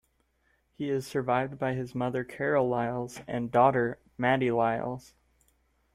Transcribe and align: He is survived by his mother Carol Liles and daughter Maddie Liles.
He 0.73 0.89
is 0.89 1.05
survived 1.05 1.59
by 1.59 1.75
his 1.75 1.93
mother 1.93 2.23
Carol 2.23 2.67
Liles 2.67 3.23
and 3.27 3.51
daughter 3.51 3.99
Maddie 4.17 4.49
Liles. 4.49 5.13